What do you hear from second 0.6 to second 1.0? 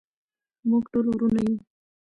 موږ